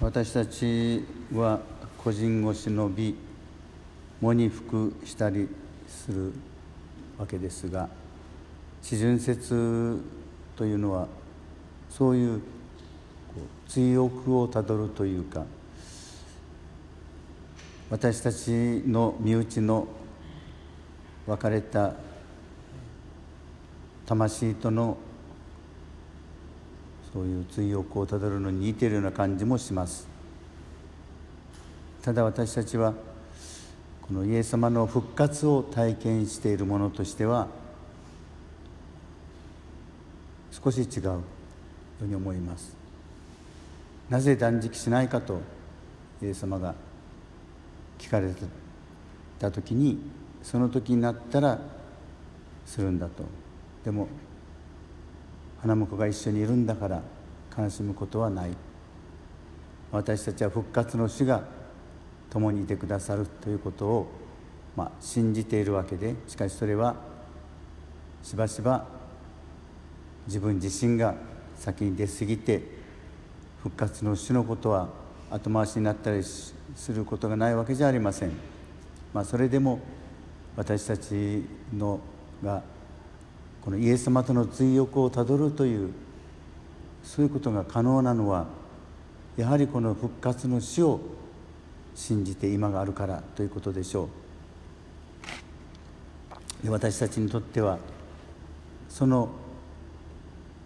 [0.00, 1.04] 私たち
[1.34, 1.58] は
[1.96, 3.16] 個人を忍び
[4.22, 5.48] 喪に服したり
[5.88, 6.32] する
[7.18, 7.88] わけですが
[8.80, 10.00] 四旬節
[10.54, 11.08] というのは
[11.90, 12.40] そういう
[13.66, 15.44] 追憶をたどるというか
[17.90, 19.88] 私たちの身内の
[21.26, 21.94] 別れた
[24.06, 24.96] 魂との
[27.12, 30.06] そういう追憶をたどるのに似ているような感じもします。
[32.02, 32.94] ただ私たちは
[34.02, 37.48] このイエス様の復活を体験しているものとしては
[40.50, 41.22] 少し違うよ
[42.02, 42.76] うに思います。
[44.08, 45.40] なぜ断食しないかと
[46.22, 46.74] イエス様が
[47.98, 48.32] 聞かれ
[49.38, 49.98] た時に
[50.42, 51.58] その時になったら
[52.64, 53.24] するんだと。
[53.84, 54.08] でも
[55.62, 57.02] 花婿が一緒にいるんだから
[57.56, 58.50] 悲しむことはない
[59.90, 61.42] 私たちは復活の主が
[62.30, 64.06] 共にいてくださるということを、
[64.76, 66.96] まあ、信じているわけでしかしそれは
[68.22, 68.86] しばしば
[70.26, 71.14] 自分自身が
[71.56, 72.62] 先に出過ぎて
[73.62, 74.88] 復活の主のことは
[75.30, 76.54] 後回しになったりす
[76.94, 78.32] ることがないわけじゃありません。
[79.12, 79.80] まあ、それでも
[80.56, 82.00] 私たちの
[82.42, 82.62] が
[83.64, 85.90] このイエス様との追憶をたどるという
[87.02, 88.46] そういうことが可能なのは
[89.36, 91.00] やはりこの復活の死を
[91.94, 94.08] 信じて今があるからということでしょ
[96.62, 96.64] う。
[96.64, 97.78] で私たちにとっては
[98.88, 99.28] その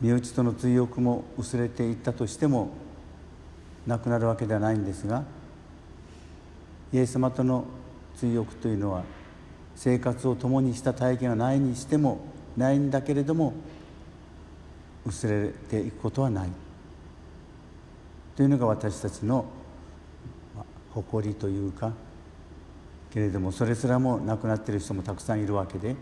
[0.00, 2.70] 身内との追憶も薄れていったとしても
[3.86, 5.24] なくなるわけではないんですが
[6.92, 7.64] イエス様との
[8.16, 9.02] 追憶というのは
[9.76, 12.20] 生活を共にした体験がないにしても
[12.58, 13.54] ないんだけれども
[15.06, 16.48] 薄れていくことはない。
[18.36, 19.46] というのが私たちの
[20.92, 21.92] 誇りというか
[23.10, 25.96] けれどもそれすらも亡くなっている人もたくさんいるわけで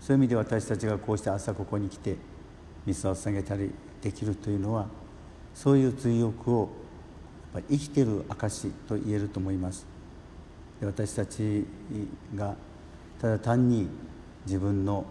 [0.00, 2.16] そういう意味で私たちがこうして朝ここに来て
[2.84, 3.70] ミスを捧げたり
[4.02, 4.86] できるというのは
[5.54, 6.68] そういう追憶を
[7.54, 9.86] やっぱ生きてる証と言えると思います。
[10.80, 11.64] で私たち
[12.34, 12.56] が
[13.20, 13.88] ただ単に
[14.44, 15.06] 自分の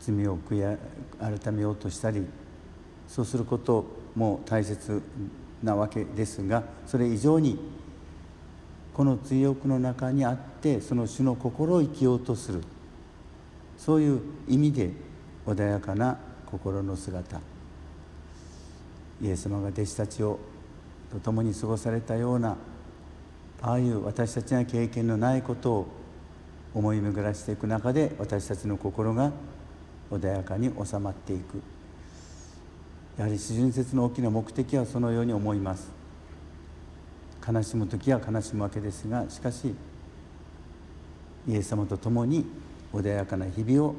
[0.00, 0.78] 罪を悔い
[1.18, 2.26] 改めようとしたり
[3.08, 5.02] そうすることも大切
[5.62, 7.58] なわけですがそれ以上に
[8.94, 12.62] この追憶の中にあってその主の心を生きようとする。
[13.78, 14.90] そういう意味で
[15.46, 17.40] 穏やかな心の姿。
[19.22, 20.38] イエス様が弟子たちを
[21.12, 22.56] と共に過ごされたような
[23.62, 25.86] ああいう私たちが経験のないことを
[26.74, 29.32] 思い巡らしていく中で私たちの心が
[30.10, 31.62] 穏やかに収まっていく。
[33.16, 35.90] やはり四旬節の大きな目的はそのように思います。
[37.46, 39.74] 悲しむ時は悲しむわけですがしかし
[41.48, 42.44] イエス様と共に
[42.92, 43.94] 穏やかな日々を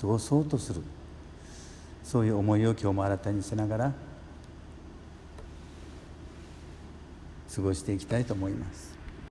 [0.00, 0.82] 過ごそうとする。
[2.02, 3.92] そういう思いを今日も新たにしながら
[7.54, 8.95] 過ごしていきたいと思います。